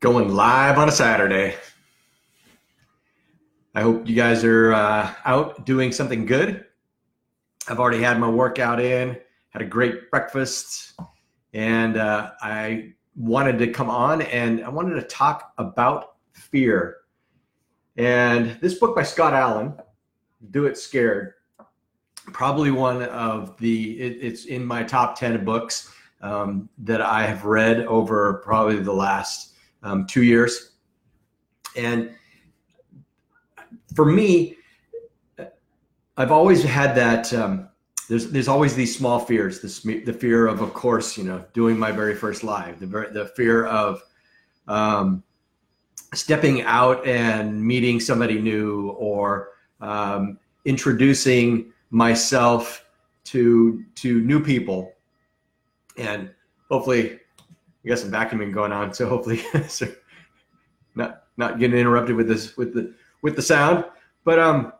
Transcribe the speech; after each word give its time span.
going 0.00 0.34
live 0.34 0.78
on 0.78 0.88
a 0.88 0.92
Saturday. 0.92 1.54
I 3.74 3.82
hope 3.82 4.08
you 4.08 4.16
guys 4.16 4.42
are 4.44 4.72
uh, 4.72 5.12
out 5.26 5.66
doing 5.66 5.92
something 5.92 6.24
good. 6.24 6.64
I've 7.68 7.78
already 7.78 8.02
had 8.02 8.18
my 8.18 8.28
workout 8.28 8.80
in, 8.80 9.18
had 9.50 9.60
a 9.60 9.66
great 9.66 10.10
breakfast, 10.10 10.94
and 11.52 11.98
uh, 11.98 12.30
I 12.40 12.94
wanted 13.14 13.58
to 13.58 13.66
come 13.66 13.90
on 13.90 14.22
and 14.22 14.64
I 14.64 14.70
wanted 14.70 14.94
to 14.94 15.02
talk 15.02 15.52
about 15.58 16.14
fear. 16.32 16.96
And 17.98 18.58
this 18.62 18.78
book 18.78 18.96
by 18.96 19.02
Scott 19.02 19.34
Allen, 19.34 19.74
Do 20.50 20.64
It 20.64 20.78
Scared, 20.78 21.34
probably 22.32 22.70
one 22.70 23.02
of 23.02 23.58
the, 23.58 24.00
it, 24.00 24.16
it's 24.22 24.46
in 24.46 24.64
my 24.64 24.82
top 24.82 25.18
10 25.18 25.44
books 25.44 25.92
um, 26.22 26.70
that 26.78 27.02
I 27.02 27.26
have 27.26 27.44
read 27.44 27.80
over 27.80 28.40
probably 28.42 28.78
the 28.78 28.94
last 28.94 29.49
um, 29.82 30.06
two 30.06 30.22
years. 30.22 30.72
And 31.76 32.10
for 33.94 34.04
me, 34.04 34.56
I've 36.16 36.32
always 36.32 36.62
had 36.62 36.94
that. 36.96 37.32
Um, 37.32 37.68
there's 38.08 38.30
there's 38.30 38.48
always 38.48 38.74
these 38.74 38.96
small 38.96 39.20
fears. 39.20 39.60
This 39.60 39.80
the 39.80 40.12
fear 40.12 40.46
of, 40.46 40.60
of 40.60 40.74
course, 40.74 41.16
you 41.16 41.24
know, 41.24 41.44
doing 41.54 41.78
my 41.78 41.92
very 41.92 42.14
first 42.14 42.42
live. 42.44 42.80
The 42.80 42.86
very, 42.86 43.12
the 43.12 43.26
fear 43.28 43.66
of 43.66 44.02
um, 44.66 45.22
stepping 46.12 46.62
out 46.62 47.06
and 47.06 47.64
meeting 47.64 48.00
somebody 48.00 48.40
new, 48.40 48.90
or 48.98 49.50
um, 49.80 50.38
introducing 50.64 51.72
myself 51.90 52.84
to 53.24 53.84
to 53.94 54.20
new 54.22 54.42
people, 54.42 54.92
and 55.96 56.30
hopefully 56.68 57.19
we 57.82 57.88
got 57.88 57.98
some 57.98 58.10
vacuuming 58.10 58.52
going 58.52 58.72
on, 58.72 58.92
so 58.92 59.08
hopefully, 59.08 59.42
not 60.94 61.24
not 61.36 61.58
getting 61.58 61.78
interrupted 61.78 62.16
with 62.16 62.28
this 62.28 62.56
with 62.56 62.74
the 62.74 62.94
with 63.22 63.36
the 63.36 63.42
sound. 63.42 63.84
But 64.24 64.38
um, 64.38 64.72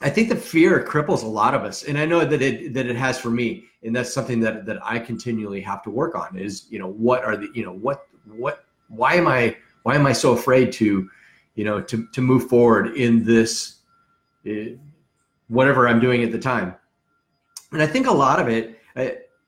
I 0.00 0.10
think 0.10 0.28
the 0.28 0.36
fear 0.36 0.84
cripples 0.84 1.22
a 1.22 1.26
lot 1.26 1.54
of 1.54 1.62
us, 1.62 1.84
and 1.84 1.98
I 1.98 2.06
know 2.06 2.24
that 2.24 2.40
it 2.40 2.74
that 2.74 2.86
it 2.86 2.96
has 2.96 3.18
for 3.18 3.30
me, 3.30 3.64
and 3.82 3.94
that's 3.94 4.12
something 4.12 4.40
that 4.40 4.66
that 4.66 4.78
I 4.82 4.98
continually 4.98 5.60
have 5.62 5.82
to 5.84 5.90
work 5.90 6.14
on. 6.14 6.36
Is 6.36 6.66
you 6.70 6.78
know 6.78 6.90
what 6.90 7.24
are 7.24 7.36
the 7.36 7.48
you 7.54 7.64
know 7.64 7.72
what 7.72 8.06
what 8.26 8.64
why 8.88 9.14
am 9.14 9.26
I 9.26 9.56
why 9.82 9.96
am 9.96 10.06
I 10.06 10.12
so 10.12 10.32
afraid 10.32 10.72
to 10.74 11.08
you 11.54 11.64
know 11.64 11.80
to 11.80 12.06
to 12.06 12.20
move 12.20 12.48
forward 12.48 12.96
in 12.96 13.24
this 13.24 13.76
uh, 14.48 14.76
whatever 15.48 15.88
I'm 15.88 16.00
doing 16.00 16.22
at 16.22 16.30
the 16.30 16.38
time, 16.38 16.76
and 17.72 17.82
I 17.82 17.86
think 17.86 18.06
a 18.06 18.12
lot 18.12 18.38
of 18.38 18.48
it 18.48 18.78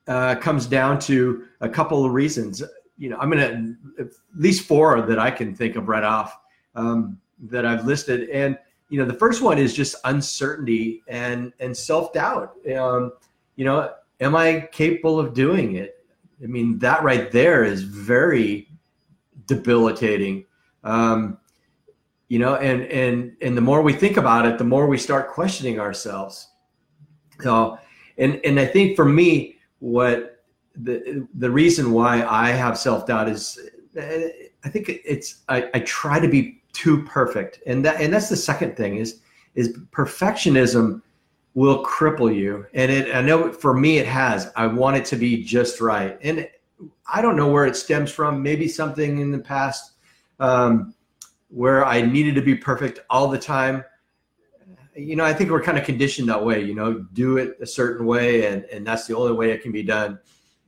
uh, 0.07 0.35
comes 0.35 0.65
down 0.65 0.99
to 0.99 1.45
a 1.61 1.69
couple 1.69 2.05
of 2.05 2.11
reasons. 2.11 2.63
You 2.97 3.09
know, 3.09 3.17
I'm 3.17 3.31
to 3.31 3.75
at 3.99 4.07
least 4.35 4.67
four 4.67 5.01
that 5.01 5.19
I 5.19 5.29
can 5.29 5.55
think 5.55 5.75
of 5.75 5.87
right 5.87 6.03
off 6.03 6.37
um, 6.75 7.19
that 7.49 7.65
I've 7.65 7.85
listed, 7.85 8.29
and 8.29 8.57
you 8.89 8.99
know, 8.99 9.05
the 9.05 9.13
first 9.13 9.41
one 9.41 9.57
is 9.57 9.73
just 9.73 9.95
uncertainty 10.05 11.03
and 11.07 11.53
and 11.59 11.75
self 11.75 12.13
doubt. 12.13 12.55
Um, 12.75 13.11
you 13.55 13.65
know, 13.65 13.91
am 14.19 14.35
I 14.35 14.67
capable 14.71 15.19
of 15.19 15.33
doing 15.33 15.75
it? 15.75 16.05
I 16.41 16.47
mean, 16.47 16.79
that 16.79 17.03
right 17.03 17.31
there 17.31 17.63
is 17.63 17.83
very 17.83 18.69
debilitating. 19.45 20.45
Um, 20.83 21.37
you 22.29 22.39
know, 22.39 22.55
and 22.55 22.83
and 22.83 23.35
and 23.41 23.57
the 23.57 23.61
more 23.61 23.81
we 23.81 23.93
think 23.93 24.17
about 24.17 24.45
it, 24.45 24.57
the 24.57 24.63
more 24.63 24.87
we 24.87 24.97
start 24.97 25.29
questioning 25.29 25.79
ourselves. 25.79 26.49
So, 27.41 27.77
and 28.17 28.39
and 28.43 28.59
I 28.59 28.65
think 28.65 28.95
for 28.95 29.05
me, 29.05 29.56
what 29.79 30.43
the 30.75 31.27
the 31.35 31.49
reason 31.49 31.91
why 31.91 32.23
I 32.23 32.49
have 32.51 32.77
self 32.77 33.07
doubt 33.07 33.29
is 33.29 33.59
I 33.97 34.69
think 34.69 34.89
it's 34.89 35.43
I, 35.49 35.69
I 35.73 35.79
try 35.79 36.19
to 36.19 36.27
be 36.27 36.61
too 36.73 37.03
perfect, 37.03 37.61
and 37.65 37.83
that 37.85 38.01
and 38.01 38.13
that's 38.13 38.29
the 38.29 38.35
second 38.35 38.75
thing 38.75 38.97
is 38.97 39.21
is 39.55 39.77
perfectionism 39.91 41.01
will 41.53 41.83
cripple 41.83 42.33
you, 42.33 42.65
and 42.73 42.91
it 42.91 43.15
I 43.15 43.21
know 43.21 43.51
for 43.51 43.73
me 43.73 43.97
it 43.97 44.05
has. 44.05 44.51
I 44.55 44.67
want 44.67 44.97
it 44.97 45.05
to 45.05 45.15
be 45.15 45.43
just 45.43 45.81
right, 45.81 46.17
and 46.21 46.47
I 47.11 47.21
don't 47.21 47.35
know 47.35 47.51
where 47.51 47.65
it 47.65 47.75
stems 47.75 48.11
from. 48.11 48.43
Maybe 48.43 48.67
something 48.67 49.19
in 49.19 49.31
the 49.31 49.39
past 49.39 49.93
um, 50.39 50.93
where 51.49 51.85
I 51.85 52.01
needed 52.01 52.35
to 52.35 52.41
be 52.41 52.55
perfect 52.55 52.99
all 53.09 53.27
the 53.27 53.39
time 53.39 53.83
you 54.97 55.15
know, 55.15 55.23
I 55.23 55.33
think 55.33 55.51
we're 55.51 55.61
kind 55.61 55.77
of 55.77 55.85
conditioned 55.85 56.27
that 56.29 56.43
way, 56.43 56.63
you 56.63 56.73
know, 56.73 57.05
do 57.13 57.37
it 57.37 57.57
a 57.61 57.67
certain 57.67 58.05
way 58.05 58.47
and, 58.47 58.65
and 58.65 58.85
that's 58.85 59.05
the 59.05 59.15
only 59.15 59.33
way 59.33 59.51
it 59.51 59.61
can 59.61 59.71
be 59.71 59.83
done. 59.83 60.19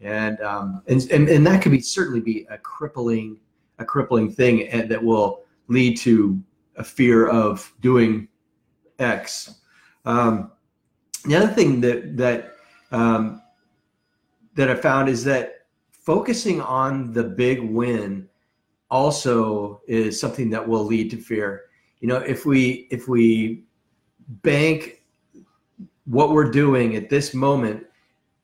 And, 0.01 0.39
um, 0.41 0.83
and, 0.87 1.01
and, 1.11 1.27
and 1.27 1.45
that 1.47 1.61
could 1.61 1.71
be 1.71 1.81
certainly 1.81 2.21
be 2.21 2.45
a 2.49 2.57
crippling, 2.57 3.39
a 3.79 3.85
crippling 3.85 4.31
thing 4.31 4.67
and 4.67 4.89
that 4.91 5.03
will 5.03 5.41
lead 5.67 5.97
to 5.99 6.41
a 6.77 6.83
fear 6.83 7.27
of 7.27 7.73
doing 7.81 8.27
X. 8.99 9.55
Um, 10.05 10.51
the 11.25 11.35
other 11.35 11.47
thing 11.47 11.81
that, 11.81 12.15
that, 12.17 12.53
um, 12.91 13.41
that 14.55 14.69
I 14.69 14.75
found 14.75 15.09
is 15.09 15.23
that 15.23 15.65
focusing 15.91 16.61
on 16.61 17.13
the 17.13 17.23
big 17.23 17.61
win 17.61 18.29
also 18.91 19.81
is 19.87 20.19
something 20.19 20.49
that 20.51 20.67
will 20.67 20.83
lead 20.83 21.09
to 21.11 21.17
fear. 21.17 21.63
You 21.99 22.07
know, 22.07 22.17
if 22.17 22.45
we, 22.45 22.87
if 22.91 23.07
we 23.07 23.65
bank 24.29 25.03
what 26.05 26.31
we're 26.31 26.49
doing 26.49 26.95
at 26.95 27.09
this 27.09 27.33
moment 27.33 27.85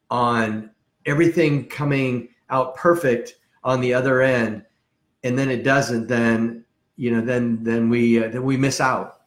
on 0.09 0.69
everything 1.05 1.67
coming 1.67 2.29
out 2.49 2.75
perfect 2.75 3.35
on 3.63 3.81
the 3.81 3.93
other 3.93 4.21
end 4.21 4.63
and 5.23 5.37
then 5.37 5.49
it 5.49 5.63
doesn't 5.63 6.07
then 6.07 6.63
you 6.97 7.11
know 7.11 7.21
then 7.21 7.63
then 7.63 7.89
we 7.89 8.23
uh, 8.23 8.29
then 8.29 8.43
we 8.43 8.57
miss 8.57 8.79
out. 8.79 9.21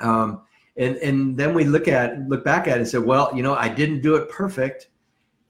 Um, 0.00 0.42
and 0.76 0.96
and 0.96 1.36
then 1.36 1.54
we 1.54 1.64
look 1.64 1.88
at 1.88 2.20
look 2.28 2.44
back 2.44 2.68
at 2.68 2.76
it 2.76 2.80
and 2.80 2.88
say 2.88 2.98
well 2.98 3.30
you 3.34 3.42
know 3.42 3.54
i 3.54 3.68
didn't 3.68 4.00
do 4.00 4.14
it 4.14 4.30
perfect 4.30 4.90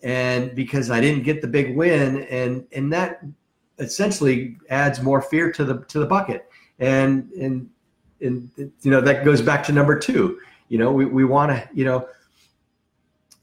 and 0.02 0.54
because 0.54 0.90
i 0.90 1.02
didn't 1.02 1.22
get 1.22 1.42
the 1.42 1.46
big 1.46 1.76
win 1.76 2.22
and 2.30 2.66
and 2.72 2.90
that 2.90 3.22
essentially 3.78 4.56
adds 4.70 5.00
more 5.00 5.22
fear 5.22 5.50
to 5.52 5.64
the 5.64 5.84
to 5.84 5.98
the 5.98 6.06
bucket. 6.06 6.50
And 6.78 7.30
and 7.32 7.68
and 8.20 8.50
you 8.56 8.90
know 8.90 9.00
that 9.00 9.24
goes 9.24 9.40
back 9.42 9.62
to 9.64 9.72
number 9.72 9.98
two. 9.98 10.40
You 10.68 10.78
know 10.78 10.92
we, 10.92 11.04
we 11.04 11.24
want 11.24 11.50
to 11.52 11.68
you 11.72 11.84
know 11.84 12.08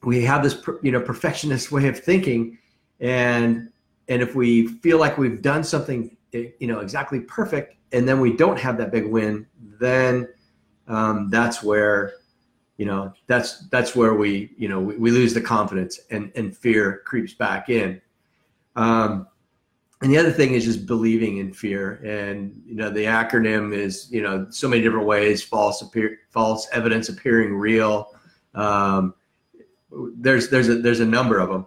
we 0.03 0.24
have 0.24 0.44
this 0.44 0.62
you 0.81 0.91
know 0.91 1.02
perfectionist 1.02 1.72
way 1.72 1.88
of 1.88 2.00
thinking 2.00 2.58
and 3.00 3.69
and 4.08 4.22
if 4.22 4.35
we 4.35 4.68
feel 4.68 5.00
like 5.00 5.18
we've 5.18 5.41
done 5.41 5.64
something 5.64 6.16
eh, 6.34 6.50
you 6.59 6.68
know 6.68 6.80
exactly 6.80 7.19
perfect 7.22 7.75
and 7.91 8.08
then 8.08 8.19
we 8.19 8.35
don't 8.35 8.59
have 8.59 8.78
that 8.78 8.91
big 8.91 9.08
win 9.08 9.46
then 9.80 10.28
um, 10.88 11.30
that's 11.30 11.64
where 11.64 12.14
you 12.78 12.85
know 12.85 13.14
that's 13.28 13.68
that's 13.69 13.96
where 13.96 14.14
we 14.14 14.52
you 14.58 14.68
know 14.68 14.80
we, 14.80 14.97
we 14.97 15.12
lose 15.12 15.34
the 15.34 15.41
confidence 15.41 16.00
and 16.12 16.31
and 16.35 16.56
fear 16.56 17.02
creeps 17.06 17.34
back 17.34 17.69
in. 17.69 18.02
Um, 18.75 19.28
and 20.05 20.13
the 20.13 20.19
other 20.19 20.31
thing 20.31 20.53
is 20.53 20.63
just 20.63 20.85
believing 20.85 21.38
in 21.38 21.51
fear. 21.51 21.95
And 22.05 22.61
you 22.63 22.75
know 22.75 22.91
the 22.91 23.05
acronym 23.05 23.73
is 23.73 24.07
you 24.11 24.21
know 24.21 24.45
so 24.51 24.67
many 24.67 24.83
different 24.83 25.07
ways 25.07 25.41
false 25.41 25.81
appear 25.81 26.19
false 26.29 26.67
evidence 26.71 27.09
appearing 27.09 27.55
real. 27.55 28.13
Um, 28.53 29.16
there's 30.17 30.49
there's 30.49 30.69
a 30.69 30.75
there's 30.75 30.99
a 30.99 31.05
number 31.05 31.39
of 31.39 31.49
them 31.49 31.66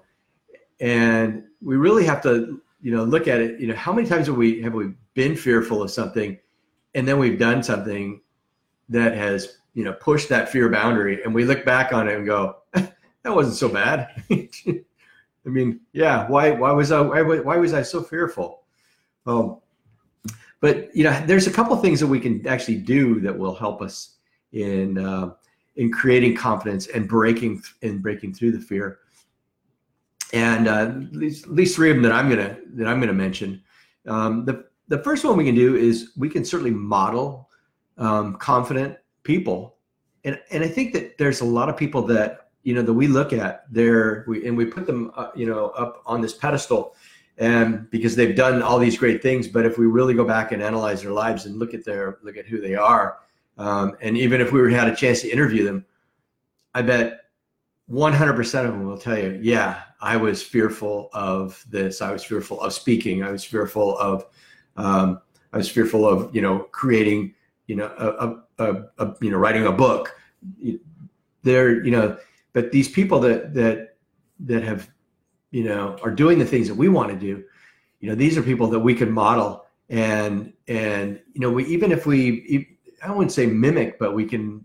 and 0.81 1.45
we 1.61 1.77
really 1.77 2.05
have 2.05 2.23
to 2.23 2.61
you 2.81 2.95
know 2.95 3.05
look 3.05 3.27
at 3.27 3.41
it 3.41 3.61
you 3.61 3.67
know 3.67 3.75
how 3.75 3.93
many 3.93 4.09
times 4.09 4.27
have 4.27 4.37
we 4.37 4.63
have 4.63 4.75
we 4.75 4.93
been 5.15 5.35
fearful 5.35 5.83
of 5.83 5.91
something 5.91 6.39
and 6.95 7.07
then 7.07 7.19
we've 7.19 7.39
done 7.39 7.63
something 7.63 8.21
that 8.89 9.15
has 9.15 9.59
you 9.75 9.85
know 9.85 9.93
pushed 9.95 10.29
that 10.29 10.49
fear 10.49 10.69
boundary 10.69 11.23
and 11.23 11.35
we 11.35 11.45
look 11.45 11.65
back 11.65 11.93
on 11.93 12.09
it 12.09 12.17
and 12.17 12.27
go 12.27 12.57
that 12.73 12.95
wasn't 13.25 13.57
so 13.57 13.69
bad 13.69 14.09
I 15.49 15.51
mean, 15.51 15.81
yeah, 15.95 16.29
why 16.29 16.51
why 16.51 16.73
was 16.73 16.93
I 16.93 17.01
why, 17.01 17.23
why 17.23 17.57
was 17.57 17.73
I 17.73 17.81
so 17.81 18.03
fearful? 18.03 18.65
Um, 19.27 19.61
but 20.61 20.95
you 20.95 21.05
know, 21.05 21.23
there's 21.27 21.47
a 21.47 21.51
couple 21.51 21.75
things 21.77 22.01
that 22.01 22.07
we 22.07 22.21
can 22.21 22.47
actually 22.47 22.77
do 22.77 23.21
that 23.21 23.37
will 23.37 23.55
help 23.55 23.81
us 23.81 24.17
in 24.53 24.99
uh, 24.99 25.31
in 25.77 25.91
creating 25.91 26.37
confidence 26.37 26.87
and 26.89 27.09
breaking 27.09 27.63
and 27.83 28.03
breaking 28.03 28.35
through 28.35 28.53
the 28.53 28.61
fear. 28.61 28.99
And 30.35 30.69
uh, 30.69 30.93
at, 30.95 31.13
least, 31.15 31.47
at 31.47 31.53
least 31.53 31.77
three 31.77 31.91
of 31.91 31.97
them 31.97 32.03
that 32.03 32.13
I'm 32.13 32.29
gonna 32.29 32.59
that 32.75 32.87
I'm 32.87 33.01
gonna 33.01 33.15
mention. 33.15 33.63
Um, 34.07 34.45
the 34.45 34.67
the 34.89 35.03
first 35.03 35.25
one 35.25 35.39
we 35.39 35.47
can 35.47 35.55
do 35.55 35.77
is 35.77 36.13
we 36.19 36.29
can 36.29 36.45
certainly 36.45 36.73
model 36.73 37.49
um, 37.97 38.37
confident 38.37 38.99
people, 39.23 39.79
and 40.25 40.39
and 40.51 40.63
I 40.63 40.69
think 40.69 40.93
that 40.93 41.17
there's 41.17 41.41
a 41.41 41.47
lot 41.47 41.71
of 41.71 41.77
people 41.79 42.03
that 42.03 42.48
you 42.69 42.75
know 42.75 42.83
that 42.83 42.93
we 42.93 43.07
look 43.07 43.33
at 43.33 43.65
there 43.73 44.25
we 44.29 44.47
and 44.47 44.55
we 44.55 44.67
put 44.67 44.87
them 44.87 45.11
uh, 45.17 45.31
you 45.35 45.47
know 45.47 45.69
up 45.71 46.03
on 46.05 46.21
this 46.21 46.35
pedestal 46.35 46.95
and 47.39 47.89
because 47.91 48.15
they've 48.15 48.37
done 48.37 48.63
all 48.63 48.79
these 48.79 48.99
great 48.99 49.23
things. 49.23 49.47
But 49.47 49.65
if 49.65 49.79
we 49.79 49.87
really 49.87 50.13
go 50.13 50.25
back 50.25 50.53
and 50.53 50.61
analyze 50.61 51.03
their 51.03 51.13
lives 51.13 51.47
and 51.47 51.57
look 51.57 51.73
at 51.73 51.83
their 51.85 52.19
look 52.23 52.37
at 52.37 52.47
who 52.47 52.61
they 52.61 52.75
are 52.75 53.21
um, 53.57 53.97
and 54.03 54.19
even 54.19 54.43
if 54.43 54.53
we 54.53 54.73
had 54.73 54.89
a 54.89 54.95
chance 54.95 55.23
to 55.23 55.31
interview 55.31 55.65
them 55.65 55.85
i 56.75 56.83
bet 56.83 57.21
100% 57.91 58.65
of 58.67 58.73
them 58.73 58.85
will 58.85 58.99
tell 58.99 59.19
you 59.19 59.39
yeah 59.43 59.83
i 60.01 60.15
was 60.17 60.43
fearful 60.43 61.09
of 61.15 61.65
this. 61.71 62.03
I 62.03 62.13
was 62.13 62.23
fearful 62.23 62.61
of 62.61 62.73
speaking. 62.73 63.23
I 63.23 63.31
was 63.31 63.45
fearful 63.45 63.99
of 63.99 64.27
Um, 64.77 65.21
I 65.53 65.57
was 65.57 65.69
fearful 65.69 66.07
of 66.07 66.35
you 66.35 66.43
know 66.43 66.61
creating 66.81 67.35
you 67.67 67.77
know 67.77 67.93
a, 67.99 68.09
a, 68.27 68.29
a, 68.59 69.05
a 69.05 69.17
you 69.21 69.31
know 69.31 69.39
writing 69.39 69.67
a 69.67 69.73
book. 69.73 70.15
There 71.43 71.85
you 71.85 71.91
know, 71.91 72.17
but 72.53 72.73
these 72.73 72.89
people 72.89 73.21
that 73.21 73.55
that 73.55 73.97
that 74.41 74.63
have 74.63 74.91
you 75.51 75.65
know 75.65 75.97
are 76.03 76.11
doing 76.11 76.39
the 76.39 76.47
things 76.47 76.69
that 76.69 76.75
we 76.75 76.89
want 76.89 77.11
to 77.11 77.17
do. 77.17 77.45
You 78.01 78.09
know, 78.09 78.15
these 78.15 78.39
are 78.39 78.43
people 78.43 78.69
that 78.69 78.79
we 78.79 78.95
can 78.95 79.11
model 79.11 79.67
and 79.89 80.53
and 80.69 81.21
you 81.33 81.41
know 81.41 81.51
we 81.51 81.65
even 81.67 81.93
if 81.93 82.07
we 82.07 82.77
I 83.03 83.11
wouldn't 83.11 83.33
say 83.33 83.47
mimic, 83.47 83.99
but 83.99 84.15
we 84.15 84.25
can 84.25 84.63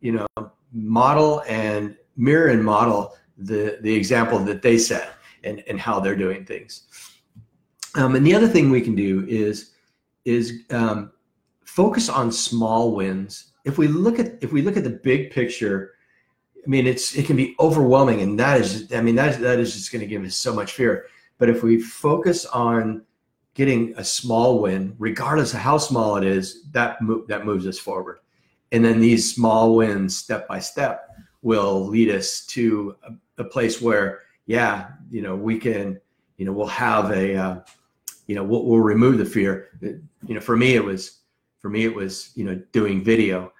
you 0.00 0.12
know 0.12 0.50
model 0.72 1.42
and 1.48 1.96
mirror 2.16 2.48
and 2.48 2.64
model 2.64 3.14
the 3.38 3.78
the 3.82 3.94
example 3.94 4.38
that 4.40 4.62
they 4.62 4.78
set 4.78 5.14
and 5.44 5.62
and 5.68 5.78
how 5.80 6.00
they're 6.00 6.16
doing 6.16 6.44
things. 6.44 6.84
Um, 7.96 8.16
and 8.16 8.26
the 8.26 8.34
other 8.34 8.48
thing 8.48 8.70
we 8.70 8.80
can 8.80 8.94
do 8.94 9.24
is 9.28 9.72
is 10.24 10.64
um, 10.70 11.12
focus 11.64 12.08
on 12.08 12.32
small 12.32 12.94
wins. 12.94 13.52
If 13.64 13.78
we 13.78 13.88
look 13.88 14.18
at 14.18 14.42
if 14.42 14.52
we 14.52 14.62
look 14.62 14.76
at 14.76 14.84
the 14.84 14.90
big 14.90 15.30
picture, 15.30 15.93
I 16.64 16.68
mean 16.68 16.86
it's 16.86 17.14
it 17.14 17.26
can 17.26 17.36
be 17.36 17.54
overwhelming, 17.60 18.22
and 18.22 18.38
that 18.38 18.60
is 18.60 18.92
I 18.92 19.00
mean 19.00 19.16
that 19.16 19.40
that 19.40 19.58
is 19.58 19.74
just 19.74 19.92
going 19.92 20.00
to 20.00 20.06
give 20.06 20.24
us 20.24 20.36
so 20.36 20.54
much 20.54 20.72
fear. 20.72 21.06
But 21.38 21.50
if 21.50 21.62
we 21.62 21.80
focus 21.80 22.46
on 22.46 23.02
getting 23.54 23.94
a 23.96 24.04
small 24.04 24.60
win, 24.60 24.94
regardless 24.98 25.54
of 25.54 25.60
how 25.60 25.78
small 25.78 26.16
it 26.16 26.24
is, 26.24 26.64
that 26.72 27.00
mo- 27.00 27.24
that 27.28 27.46
moves 27.46 27.66
us 27.66 27.78
forward. 27.78 28.18
And 28.72 28.84
then 28.84 29.00
these 29.00 29.32
small 29.32 29.76
wins, 29.76 30.16
step 30.16 30.48
by 30.48 30.58
step, 30.58 31.08
will 31.42 31.86
lead 31.86 32.10
us 32.10 32.44
to 32.46 32.96
a, 33.04 33.42
a 33.42 33.44
place 33.44 33.80
where, 33.80 34.22
yeah, 34.46 34.88
you 35.10 35.22
know, 35.22 35.36
we 35.36 35.58
can, 35.58 36.00
you 36.36 36.44
know, 36.44 36.52
we'll 36.52 36.66
have 36.66 37.12
a, 37.12 37.36
uh, 37.36 37.60
you 38.26 38.34
know, 38.34 38.42
we'll, 38.42 38.64
we'll 38.64 38.80
remove 38.80 39.18
the 39.18 39.24
fear. 39.24 39.70
You 39.80 40.34
know, 40.34 40.40
for 40.40 40.56
me, 40.56 40.74
it 40.74 40.84
was, 40.84 41.20
for 41.60 41.68
me, 41.68 41.84
it 41.84 41.94
was, 41.94 42.32
you 42.34 42.44
know, 42.44 42.60
doing 42.72 43.04
video, 43.04 43.52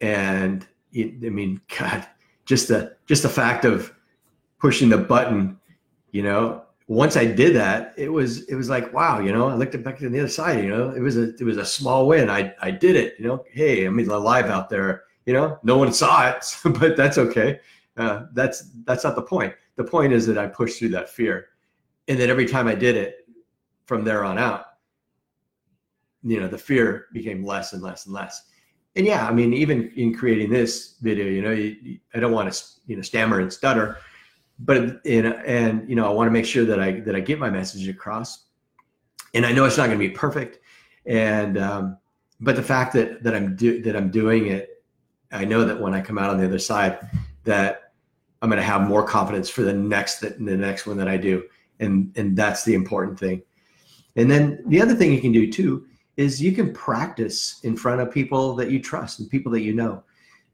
and 0.00 0.66
it, 0.92 1.26
I 1.26 1.30
mean, 1.30 1.60
God, 1.78 2.06
just 2.44 2.68
the 2.68 2.96
just 3.06 3.22
the 3.22 3.28
fact 3.28 3.64
of 3.64 3.92
pushing 4.58 4.88
the 4.88 4.98
button, 4.98 5.58
you 6.10 6.22
know, 6.22 6.62
once 6.88 7.16
I 7.16 7.24
did 7.24 7.54
that, 7.56 7.94
it 7.96 8.08
was 8.08 8.44
it 8.48 8.54
was 8.54 8.68
like 8.68 8.92
wow, 8.92 9.20
you 9.20 9.32
know. 9.32 9.48
I 9.48 9.54
looked 9.54 9.80
back 9.82 9.98
to 9.98 10.08
the 10.08 10.18
other 10.20 10.28
side, 10.28 10.62
you 10.62 10.70
know. 10.70 10.90
It 10.90 11.00
was 11.00 11.16
a 11.16 11.34
it 11.36 11.42
was 11.42 11.56
a 11.56 11.64
small 11.64 12.06
win. 12.06 12.28
I 12.28 12.54
I 12.60 12.70
did 12.70 12.96
it, 12.96 13.14
you 13.18 13.26
know. 13.26 13.44
Hey, 13.50 13.86
I 13.86 13.90
mean, 13.90 14.08
alive 14.08 14.46
out 14.46 14.68
there, 14.68 15.04
you 15.26 15.32
know. 15.32 15.58
No 15.62 15.78
one 15.78 15.92
saw 15.92 16.28
it, 16.30 16.44
but 16.78 16.96
that's 16.96 17.18
okay. 17.18 17.60
Uh, 17.96 18.24
that's 18.32 18.70
that's 18.84 19.04
not 19.04 19.14
the 19.14 19.22
point. 19.22 19.54
The 19.76 19.84
point 19.84 20.12
is 20.12 20.26
that 20.26 20.38
I 20.38 20.46
pushed 20.46 20.78
through 20.78 20.90
that 20.90 21.08
fear, 21.08 21.48
and 22.08 22.18
that 22.18 22.28
every 22.30 22.46
time 22.46 22.68
I 22.68 22.74
did 22.74 22.96
it, 22.96 23.26
from 23.86 24.04
there 24.04 24.24
on 24.24 24.38
out, 24.38 24.64
you 26.22 26.40
know, 26.40 26.48
the 26.48 26.58
fear 26.58 27.06
became 27.12 27.44
less 27.44 27.72
and 27.72 27.82
less 27.82 28.06
and 28.06 28.14
less. 28.14 28.42
And 28.94 29.06
yeah, 29.06 29.26
I 29.26 29.32
mean, 29.32 29.54
even 29.54 29.90
in 29.96 30.14
creating 30.14 30.50
this 30.50 30.96
video, 31.00 31.26
you 31.26 31.40
know, 31.40 31.50
you, 31.50 31.76
you, 31.82 31.98
I 32.14 32.20
don't 32.20 32.32
want 32.32 32.52
to 32.52 32.62
you 32.86 32.96
know 32.96 33.02
stammer 33.02 33.40
and 33.40 33.52
stutter 33.52 33.98
but 34.64 35.00
in, 35.04 35.26
and 35.26 35.88
you 35.88 35.96
know, 35.96 36.06
I 36.06 36.10
want 36.10 36.28
to 36.28 36.32
make 36.32 36.46
sure 36.46 36.64
that 36.64 36.80
I 36.80 37.00
that 37.00 37.14
I 37.16 37.20
get 37.20 37.38
my 37.38 37.50
message 37.50 37.88
across. 37.88 38.44
And 39.34 39.46
I 39.46 39.52
know 39.52 39.64
it's 39.64 39.78
not 39.78 39.86
going 39.86 39.98
to 39.98 40.08
be 40.08 40.10
perfect, 40.10 40.60
and 41.06 41.58
um, 41.58 41.98
but 42.40 42.56
the 42.56 42.62
fact 42.62 42.92
that 42.94 43.22
that 43.22 43.34
I'm 43.34 43.56
do, 43.56 43.82
that 43.82 43.96
I'm 43.96 44.10
doing 44.10 44.46
it, 44.46 44.82
I 45.32 45.44
know 45.44 45.64
that 45.64 45.80
when 45.80 45.94
I 45.94 46.00
come 46.00 46.18
out 46.18 46.30
on 46.30 46.38
the 46.38 46.44
other 46.44 46.58
side, 46.58 46.98
that 47.44 47.92
I'm 48.40 48.50
going 48.50 48.60
to 48.60 48.66
have 48.66 48.82
more 48.82 49.04
confidence 49.04 49.48
for 49.48 49.62
the 49.62 49.72
next 49.72 50.20
that 50.20 50.38
the 50.38 50.56
next 50.56 50.86
one 50.86 50.96
that 50.98 51.08
I 51.08 51.16
do, 51.16 51.44
and 51.80 52.12
and 52.16 52.36
that's 52.36 52.64
the 52.64 52.74
important 52.74 53.18
thing. 53.18 53.42
And 54.14 54.30
then 54.30 54.62
the 54.66 54.80
other 54.80 54.94
thing 54.94 55.12
you 55.12 55.20
can 55.20 55.32
do 55.32 55.50
too 55.50 55.86
is 56.16 56.42
you 56.42 56.52
can 56.52 56.72
practice 56.72 57.60
in 57.62 57.76
front 57.76 58.00
of 58.00 58.10
people 58.10 58.54
that 58.56 58.70
you 58.70 58.80
trust 58.80 59.20
and 59.20 59.30
people 59.30 59.52
that 59.52 59.62
you 59.62 59.72
know. 59.72 60.02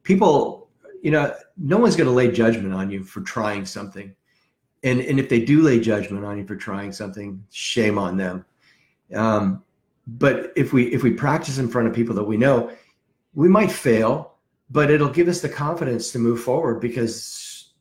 People 0.02 0.68
you 1.02 1.10
know, 1.10 1.34
no 1.56 1.78
one's 1.78 1.96
going 1.96 2.06
to 2.08 2.12
lay 2.14 2.30
judgment 2.30 2.74
on 2.74 2.90
you 2.90 3.04
for 3.04 3.20
trying 3.20 3.64
something. 3.64 4.14
And, 4.82 5.00
and 5.00 5.18
if 5.18 5.28
they 5.28 5.40
do 5.40 5.62
lay 5.62 5.80
judgment 5.80 6.24
on 6.24 6.38
you 6.38 6.46
for 6.46 6.56
trying 6.56 6.92
something, 6.92 7.44
shame 7.50 7.98
on 7.98 8.16
them. 8.16 8.44
Um, 9.14 9.62
but 10.06 10.52
if 10.56 10.72
we 10.72 10.86
if 10.86 11.02
we 11.02 11.12
practice 11.12 11.58
in 11.58 11.68
front 11.68 11.88
of 11.88 11.94
people 11.94 12.14
that 12.14 12.24
we 12.24 12.36
know, 12.36 12.70
we 13.34 13.48
might 13.48 13.70
fail, 13.70 14.34
but 14.70 14.90
it'll 14.90 15.08
give 15.08 15.28
us 15.28 15.40
the 15.40 15.48
confidence 15.48 16.12
to 16.12 16.18
move 16.18 16.40
forward 16.40 16.80
because 16.80 17.72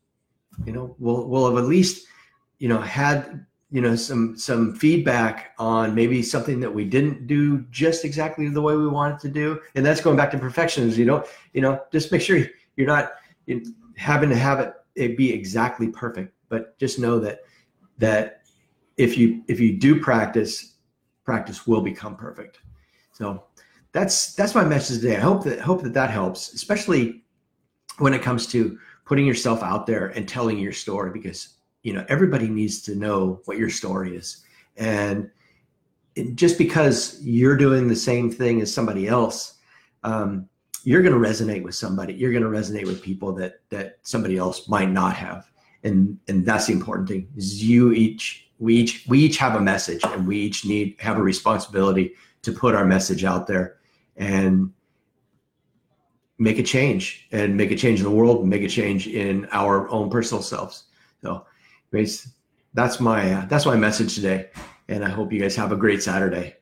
you 0.66 0.72
know 0.72 0.94
we'll 0.98 1.26
we'll 1.26 1.48
have 1.48 1.62
at 1.62 1.68
least 1.68 2.06
you 2.58 2.68
know 2.68 2.80
had 2.80 3.46
you 3.70 3.80
know 3.80 3.94
some 3.94 4.36
some 4.36 4.74
feedback 4.74 5.52
on 5.58 5.94
maybe 5.94 6.22
something 6.22 6.58
that 6.60 6.72
we 6.72 6.84
didn't 6.84 7.26
do 7.26 7.58
just 7.70 8.04
exactly 8.04 8.48
the 8.48 8.62
way 8.62 8.74
we 8.74 8.88
wanted 8.88 9.18
to 9.18 9.28
do 9.28 9.60
and 9.74 9.84
that's 9.84 10.00
going 10.00 10.16
back 10.16 10.30
to 10.30 10.38
perfectionism 10.38 10.96
you 10.96 11.04
know 11.04 11.24
you 11.52 11.60
know 11.60 11.78
just 11.92 12.10
make 12.10 12.22
sure 12.22 12.42
you're 12.76 12.86
not 12.86 13.12
having 13.96 14.30
to 14.30 14.36
have 14.36 14.60
it, 14.60 14.72
it 14.94 15.16
be 15.16 15.32
exactly 15.32 15.88
perfect, 15.88 16.34
but 16.48 16.78
just 16.78 16.98
know 16.98 17.18
that 17.18 17.40
that 17.98 18.42
if 18.96 19.18
you 19.18 19.42
if 19.48 19.60
you 19.60 19.76
do 19.76 20.00
practice, 20.00 20.76
practice 21.24 21.66
will 21.66 21.82
become 21.82 22.16
perfect. 22.16 22.60
So 23.12 23.44
that's 23.92 24.34
that's 24.34 24.54
my 24.54 24.64
message 24.64 25.00
today. 25.00 25.16
I 25.16 25.20
hope 25.20 25.44
that 25.44 25.60
hope 25.60 25.82
that 25.82 25.94
that 25.94 26.10
helps, 26.10 26.54
especially 26.54 27.24
when 27.98 28.14
it 28.14 28.22
comes 28.22 28.46
to 28.48 28.78
putting 29.04 29.26
yourself 29.26 29.62
out 29.62 29.86
there 29.86 30.08
and 30.08 30.28
telling 30.28 30.58
your 30.58 30.72
story, 30.72 31.10
because 31.10 31.57
you 31.88 31.94
know 31.94 32.04
everybody 32.08 32.48
needs 32.48 32.82
to 32.82 32.94
know 32.94 33.40
what 33.46 33.58
your 33.58 33.70
story 33.70 34.16
is, 34.16 34.44
and 34.76 35.30
just 36.34 36.58
because 36.58 37.20
you're 37.22 37.56
doing 37.56 37.88
the 37.88 37.96
same 37.96 38.30
thing 38.30 38.60
as 38.60 38.72
somebody 38.72 39.06
else 39.08 39.58
um, 40.04 40.48
you're 40.84 41.02
going 41.02 41.14
to 41.14 41.28
resonate 41.28 41.62
with 41.62 41.74
somebody. 41.74 42.14
You're 42.14 42.32
going 42.32 42.42
to 42.42 42.48
resonate 42.48 42.86
with 42.86 43.02
people 43.02 43.32
that 43.34 43.60
that 43.70 43.98
somebody 44.02 44.36
else 44.38 44.68
might 44.68 44.90
not 44.90 45.14
have. 45.14 45.50
And 45.84 46.18
and 46.28 46.44
that's 46.44 46.66
the 46.66 46.72
important 46.72 47.08
thing 47.08 47.28
is 47.36 47.62
you 47.62 47.92
each 47.92 48.50
we 48.58 48.76
each 48.76 49.04
we 49.08 49.20
each 49.20 49.36
have 49.38 49.54
a 49.54 49.60
message 49.60 50.02
and 50.04 50.26
we 50.26 50.38
each 50.38 50.64
need 50.64 50.96
have 50.98 51.18
a 51.18 51.22
responsibility 51.22 52.14
to 52.42 52.52
put 52.52 52.74
our 52.74 52.84
message 52.84 53.24
out 53.24 53.46
there 53.46 53.76
and 54.16 54.72
make 56.38 56.58
a 56.58 56.62
change 56.62 57.28
and 57.32 57.56
make 57.56 57.70
a 57.70 57.76
change 57.76 57.98
in 57.98 58.04
the 58.04 58.10
world 58.10 58.46
make 58.46 58.62
a 58.62 58.68
change 58.68 59.08
in 59.08 59.46
our 59.52 59.88
own 59.90 60.08
personal 60.10 60.42
selves. 60.42 60.84
So 61.22 61.44
anyways, 61.92 62.28
that's 62.74 63.00
my 63.00 63.32
uh, 63.32 63.46
that's 63.46 63.66
my 63.66 63.76
message 63.76 64.14
today 64.14 64.50
and 64.88 65.04
i 65.04 65.08
hope 65.08 65.32
you 65.32 65.40
guys 65.40 65.56
have 65.56 65.72
a 65.72 65.76
great 65.76 66.02
saturday 66.02 66.54